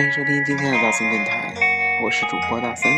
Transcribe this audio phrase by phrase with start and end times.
[0.00, 1.54] 欢迎收听今天的大森电台，
[2.02, 2.90] 我是主播大森。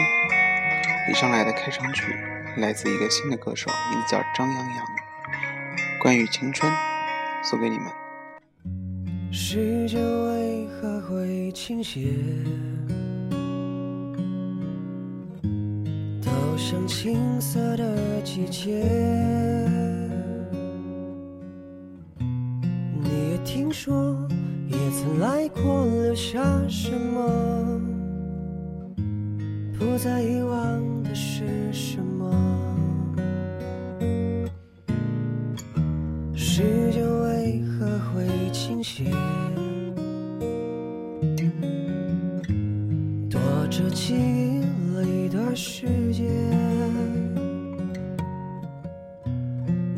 [1.11, 2.15] 以上来的开场曲
[2.59, 4.87] 来自一个新的歌手，名字叫张阳阳。
[6.01, 6.73] 关于青春，
[7.43, 7.89] 送给你们。
[9.33, 12.03] 时间为何会倾斜？
[16.23, 18.81] 都像青涩的季节。
[25.19, 27.81] 来过，留下什么？
[29.79, 32.31] 不再遗忘的是什么？
[36.35, 39.05] 时间为何会倾斜？
[43.31, 43.41] 躲
[43.71, 44.61] 着记忆
[45.05, 46.25] 里的世界。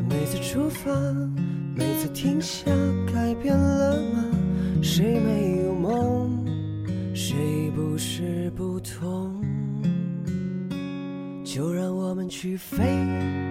[0.09, 0.91] 每次出发，
[1.75, 2.65] 每次停下，
[3.13, 3.74] 改变了？
[4.87, 6.45] 谁没有梦？
[7.15, 9.43] 谁不是不同？
[11.43, 12.85] 就让我们去飞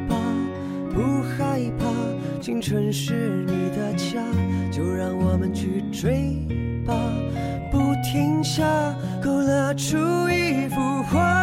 [0.09, 0.17] 吧，
[0.95, 1.91] 不害怕。
[2.41, 4.23] 青春是你的家，
[4.71, 6.47] 就让我们去追
[6.87, 6.95] 吧，
[7.73, 8.65] 不停下。
[9.21, 9.99] 勾勒出
[10.31, 11.34] 一幅画，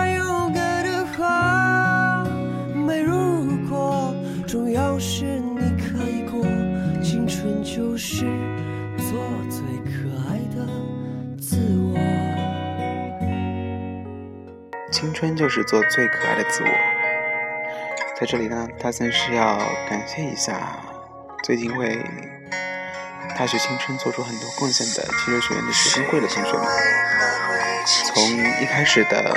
[15.01, 16.69] 青春就是做最可爱的自我。
[18.19, 19.57] 在这里呢，大森是要
[19.89, 20.77] 感谢一下
[21.43, 22.05] 最近为
[23.35, 26.67] 大学青春做出很多贡献的汽车学院的学生会的同学们。
[28.13, 28.23] 从
[28.61, 29.35] 一开始的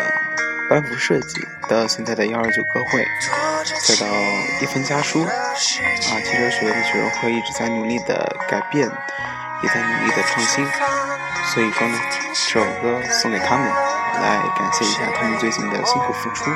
[0.69, 3.03] 班服设计，到现在的幺二九歌会，
[3.87, 4.07] 再到
[4.61, 5.81] 一分家书，啊，汽
[6.37, 8.87] 车学院的学生会一直在努力的改变，
[9.63, 10.63] 也在努力的创新。
[11.53, 16.51] 所以说呢，这首歌送给他们，来感谢一下他们最近的辛苦付出。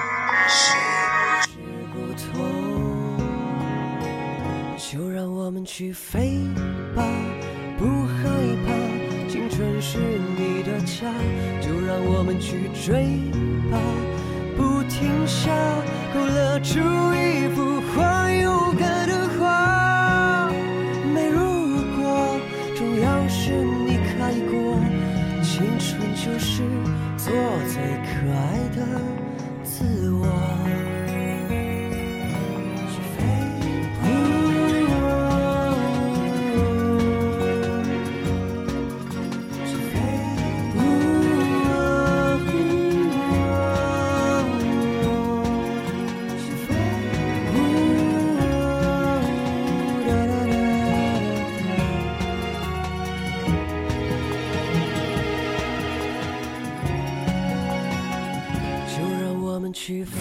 [1.92, 3.18] 不同，
[4.76, 6.40] 就让我们去飞
[6.96, 7.04] 吧，
[7.78, 8.24] 不害
[8.66, 8.72] 怕。
[9.28, 11.06] 青春是你的家，
[11.60, 13.20] 就让我们去追
[13.70, 13.78] 吧，
[14.56, 15.50] 不停下。
[16.14, 16.80] 勾勒出
[17.14, 20.50] 一幅画，勇敢的画。
[21.14, 21.38] 没如
[21.96, 22.40] 果，
[22.74, 24.67] 重要是你开过。
[25.58, 26.62] 青春就是
[27.16, 27.32] 做
[27.66, 29.00] 最可爱的
[29.64, 30.97] 自我。
[59.88, 60.20] 去飞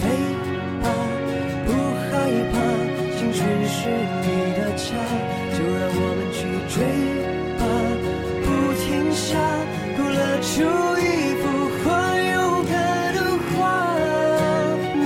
[0.81, 0.88] 吧，
[1.66, 2.07] 不害
[2.53, 2.55] 怕。
[3.17, 3.79] 青春是
[4.23, 4.88] 你的家，
[5.51, 6.39] 就让我们去
[6.72, 6.73] 追
[7.59, 7.61] 吧，
[8.45, 8.47] 不
[8.79, 9.27] 停下。
[9.97, 10.47] 勾勒出
[11.03, 11.03] 一
[11.41, 11.44] 幅
[11.83, 11.85] 画，
[12.16, 12.72] 勇敢
[13.13, 13.19] 的
[13.51, 13.59] 画。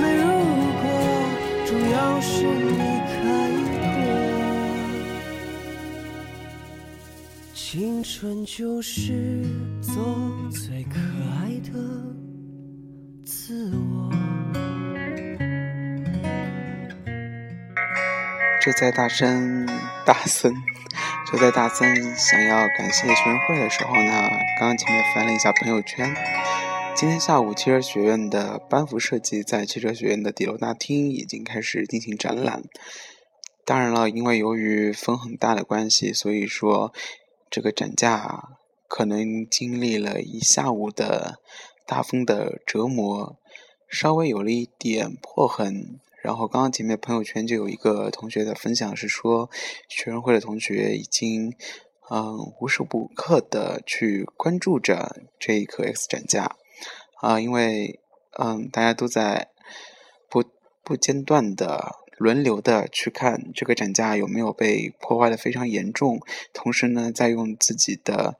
[0.14, 0.22] 如
[0.78, 0.84] 果，
[1.66, 2.78] 重要是你
[3.10, 3.18] 开
[3.66, 3.74] 过。
[7.52, 9.42] 青春就是
[9.80, 9.90] 做
[10.52, 11.00] 最可
[18.64, 19.66] 就在大森
[20.06, 20.54] 大森，
[21.26, 26.14] 就在大森想要感谢学生会的时候呢，刚刚前面翻了一下朋友圈，
[26.94, 32.62] 今天下午汽车学院的班服设计在汽车学院的底楼大厅已经开始进行展览。
[33.64, 36.92] 当然了，因为由于风很大的关系，所以说
[37.50, 38.50] 这个展架
[38.86, 41.40] 可能经历了一下午的
[41.84, 43.36] 大风的折磨，
[43.88, 45.98] 稍微有了一点破痕。
[46.22, 49.50] 然后刚刚前面朋友圈就有一个同学的分享是说，
[49.88, 51.54] 学生会的同学已经
[52.10, 56.56] 嗯无时不刻的去关注着这一颗 X 展架。
[57.20, 58.00] 啊、因为
[58.38, 59.48] 嗯大家都在
[60.28, 60.44] 不
[60.82, 66.20] 不间断的轮流的去看这个展架有没有被破坏的非常严重，
[66.52, 68.36] 同时呢，再用自己的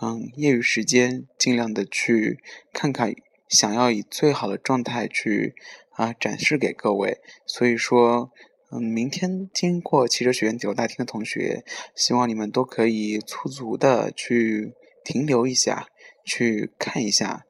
[0.00, 2.40] 嗯业余时间尽量的去
[2.72, 3.14] 看看，
[3.48, 5.54] 想要以最好的状态去
[6.02, 7.20] 啊展示给各位。
[7.46, 8.32] 所以说，
[8.70, 11.64] 嗯，明天经过汽车学院底楼大厅的同学，
[11.94, 15.88] 希望你们都可以足足的去停留一下，
[16.24, 17.44] 去看一下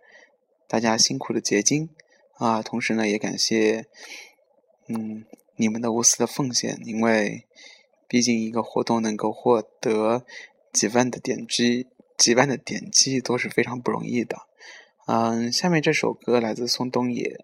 [0.68, 1.88] 大家辛苦的结晶
[2.38, 2.60] 啊。
[2.62, 3.86] 同时呢，也感谢
[4.88, 5.24] 嗯
[5.56, 7.46] 你们的无私的奉献，因为
[8.08, 10.24] 毕竟一个活动能够获得
[10.72, 11.86] 几万的点击、
[12.18, 14.36] 几万的点击都是非常不容易的。
[15.06, 17.22] 嗯，下面这首歌来自宋冬野，《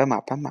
[0.00, 0.50] 斑马斑马》。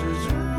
[0.00, 0.49] 天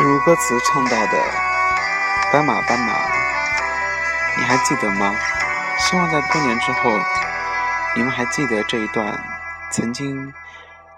[0.00, 1.18] 正如歌词唱到的
[2.32, 2.94] “斑马，斑马”，
[4.40, 5.14] 你还记得吗？
[5.78, 6.90] 希望在多年之后，
[7.94, 9.22] 你们还记得这一段。
[9.70, 10.32] 曾经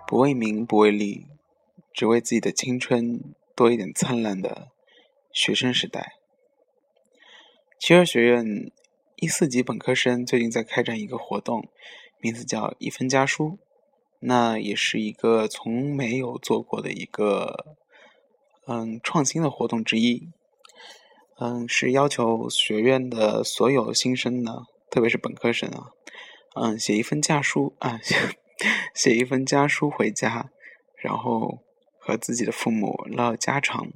[0.06, 1.26] 不为名不为利，
[1.92, 4.68] 只为自己的青春多一点灿烂的
[5.32, 6.12] 学生时代。
[7.80, 8.70] 七二学院
[9.16, 11.68] 一四级本科生最近在开展一个活动，
[12.20, 13.58] 名字叫“一分家书”，
[14.22, 17.74] 那也是一个从没有做过的一个
[18.66, 20.28] 嗯创新的活动之一。
[21.38, 25.90] 嗯，是要求学院的所有新生呢，特别是本科生啊，
[26.54, 28.00] 嗯，写一份家书啊。
[28.94, 30.50] 写一封家书回家，
[30.96, 31.58] 然后
[31.98, 33.88] 和自己的父母唠家常。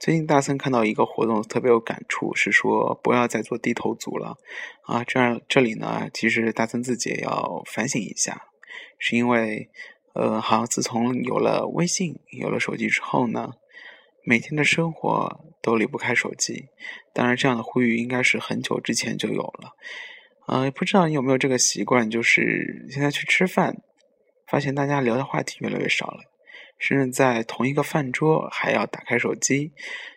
[0.00, 4.36] 最近大森看到一个活动，特别有感触，是说不要再做低头族了
[4.82, 5.04] 啊！
[5.04, 8.46] 这样这里呢，其实大森自己也要反省一下，
[8.98, 9.70] 是因为，
[10.14, 13.52] 呃，好像自从有了微信、有了手机之后呢，
[14.28, 16.66] 每天的生活都离不开手机。
[17.14, 19.72] 当然，这样的呼吁应该是很久之前就有了。
[20.46, 23.82] 呃，不知道你有没有这个习惯，就是现在去吃饭，
[24.46, 26.20] 发现大家聊的话题越来越少了，
[26.78, 29.72] 甚至在同一个饭桌还要打开手机，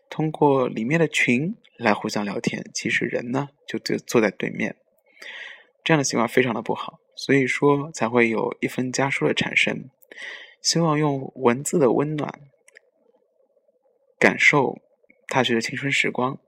[0.10, 2.62] 通过里面的群来互相聊天。
[2.74, 4.75] 其实人呢，就就坐在对面。
[5.86, 9.89] 这样的习惯非常的不好，所以说才会有一封家书的产生。
[10.62, 12.30] 希望用文字的温暖
[14.22, 14.80] 感受
[15.30, 16.40] 大学的青春时光，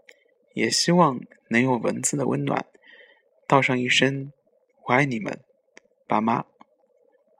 [0.53, 2.67] 也希望能用文字的温暖
[3.47, 4.31] 道上一声
[4.85, 5.39] “我爱你们，
[6.05, 6.45] 爸妈”。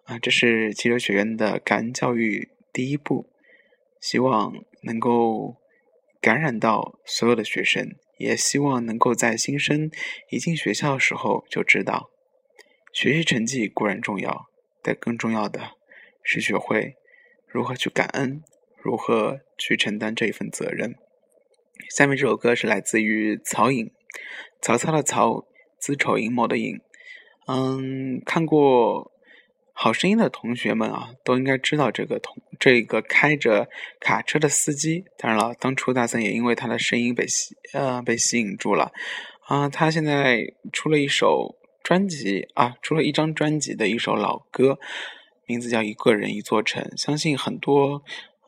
[0.06, 3.30] 啊，这是汽车学院的感恩教育第一步，
[4.02, 5.58] 希望能够
[6.20, 7.96] 感染到所有的学生。
[8.18, 9.92] 也希望能够在新生
[10.30, 12.10] 一进学校的时候就知道，
[12.92, 14.50] 学习成绩固然重要，
[14.82, 15.74] 但更重要的
[16.24, 16.96] 是学会
[17.46, 18.44] 如何去感恩，
[18.84, 20.96] 如何去承担这一份责任。
[21.90, 23.92] 下面这首歌是来自于曹颖，
[24.62, 25.46] 曹操的曹，
[25.80, 26.80] 子丑寅卯的寅。
[27.48, 29.12] 嗯，看过。
[29.76, 33.68] 好声音的同学们啊，都应该知道这个同这个开着
[34.00, 35.04] 卡车的司机。
[35.18, 38.92] 当然了，当初大森也因为他的声音被吸呃被吸引住了
[39.48, 39.68] 啊。
[39.68, 44.78] 他现在出了一首专辑啊，出了一张专辑的一首老歌，
[45.48, 46.84] 名字叫《一个人一座城》。
[47.02, 48.04] 相信很多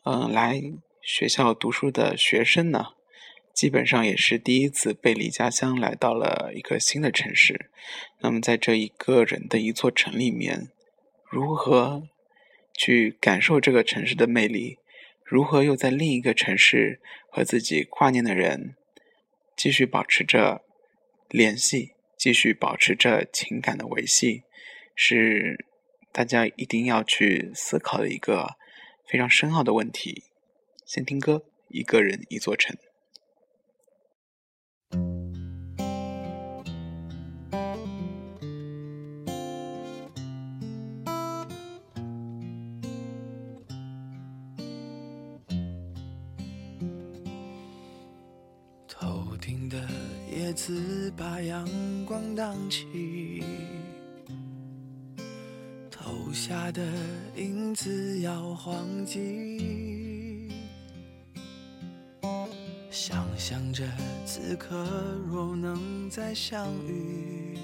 [0.06, 0.62] 嗯来
[1.02, 2.94] 学校读书的学生呢，
[3.54, 7.72] 基本上也是第一次背离家乡来到了一个新的城市。
[8.22, 10.70] 那么在这一个人的一座城里面。
[11.28, 12.08] 如何
[12.72, 14.78] 去感受这个城市的魅力？
[15.24, 18.76] 如何又在另一个城市和自己挂念的人
[19.58, 20.62] 继续保持着
[21.30, 24.44] 联系，继续保持着情感的维系，
[24.96, 25.66] 是
[26.14, 28.56] 大家一定要去思考的一个
[29.06, 30.24] 非常深奥的问题。
[30.86, 31.34] 先听歌，
[31.70, 32.76] 《一个人一座城》。
[48.88, 49.78] 头顶的
[50.32, 51.68] 叶子把阳
[52.06, 53.44] 光荡起，
[56.48, 56.84] 下的
[57.38, 60.48] 影子要晃迹。
[62.92, 63.84] 想象着
[64.28, 64.86] 此刻
[65.28, 67.58] 若能再相遇，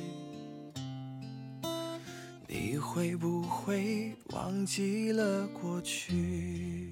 [2.48, 6.92] 你会不会忘记了过去？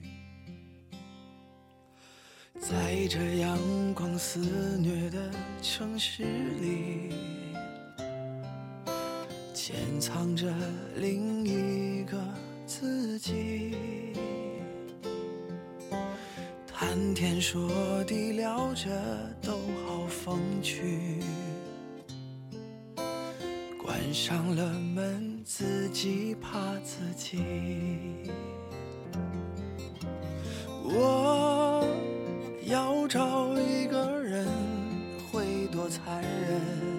[2.59, 3.57] 在这阳
[3.95, 5.31] 光肆虐的
[5.63, 6.21] 城市
[6.61, 7.09] 里，
[9.69, 10.51] 潜藏着
[10.95, 12.17] 另一个
[12.65, 13.75] 自己。
[16.65, 17.69] 谈天说
[18.05, 18.89] 地聊着
[19.43, 19.51] 都
[19.85, 21.19] 好风趣，
[23.77, 27.37] 关上了门自己怕自己。
[30.83, 31.85] 我。
[32.65, 34.47] 要找一个人
[35.31, 36.98] 会多残忍？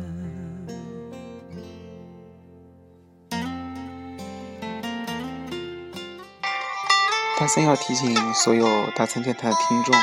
[7.41, 9.95] 大森要提醒所有大森电台的听众，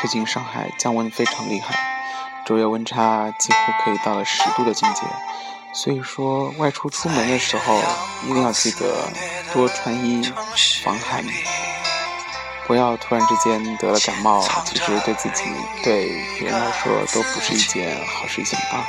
[0.00, 1.76] 最近上海降温非常厉害，
[2.46, 5.02] 昼夜温差几乎可以到了十度的境界，
[5.74, 7.78] 所以说外出出门的时候
[8.24, 9.12] 一定要记得
[9.52, 10.32] 多穿衣
[10.82, 11.22] 防寒，
[12.66, 15.44] 不要突然之间得了感冒，其实对自己
[15.84, 18.88] 对别人来说都不是一件好事情啊。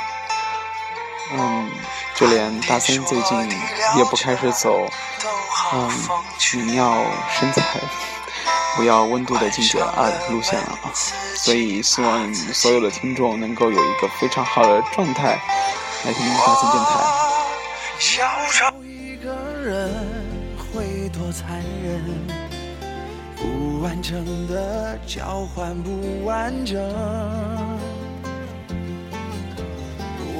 [1.32, 1.70] 嗯，
[2.14, 3.38] 就连大森最近
[3.96, 4.88] 也不开始走。
[5.72, 5.90] 嗯，
[6.66, 7.04] 你要
[7.38, 7.62] 身材，
[8.76, 10.90] 不要温度的境界啊路线了啊，
[11.36, 15.38] 所以希望所有的听众能够有一个非常好的状态
[16.04, 16.92] 来听大森电台。
[18.82, 19.92] 一个人
[20.72, 22.02] 会多残忍，
[23.36, 26.78] 不完整的交换不完整。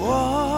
[0.01, 0.58] 我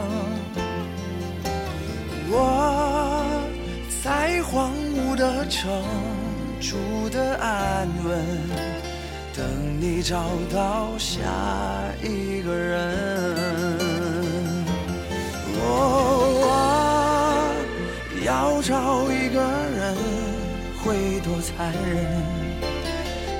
[5.51, 5.69] 城
[6.61, 8.25] 住的安稳，
[9.35, 9.45] 等
[9.81, 11.19] 你找到下
[12.01, 13.77] 一个人。
[15.53, 17.43] 我
[18.25, 19.93] 要找一个人
[20.81, 22.23] 会多残忍，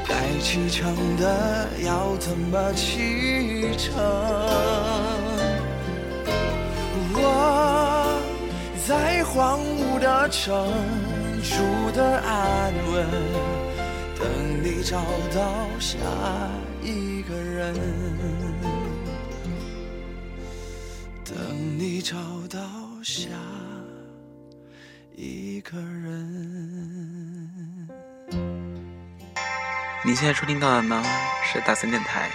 [0.06, 3.96] 该启程的要怎么启程？
[7.14, 8.22] 我
[8.86, 10.68] 在荒芜的城
[11.44, 13.08] 住的安稳，
[14.20, 15.02] 等你找
[15.34, 15.98] 到下
[16.84, 17.74] 一个人，
[21.26, 21.36] 等
[21.80, 22.16] 你找
[22.48, 22.60] 到
[23.02, 23.28] 下
[25.16, 26.70] 一个人。
[30.04, 31.04] 你现在收听到的呢
[31.52, 32.30] 是大森电台，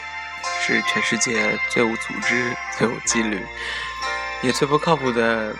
[0.60, 3.40] 是全世界最无组织、最有纪律，
[4.42, 5.54] 也最不靠谱的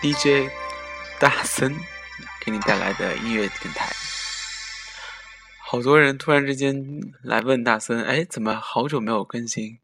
[0.00, 0.50] DJ
[1.18, 1.74] 大森
[2.46, 3.92] 给你带来的音乐电台。
[5.58, 6.76] 好多人突然之间
[7.24, 9.80] 来问大森：“哎，怎么好久没有更新？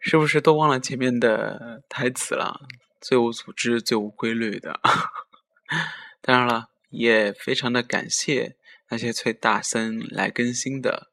[0.00, 2.68] 是不是都忘了前面的台词了？
[3.00, 4.78] 最无组织、最无规律的。
[6.20, 8.56] ”当然了，也非常的感谢
[8.90, 11.08] 那些催大森来更新的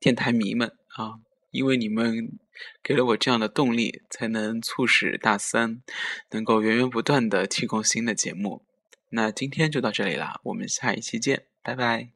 [0.00, 1.20] 电台迷们啊，
[1.54, 2.36] 因为你们
[2.82, 5.80] 给了我这样的动力，才能促使大三
[6.32, 8.66] 能够源源不断的提供新的节目。
[9.10, 12.13] 那今天就到这里啦，我们下一期见，拜拜。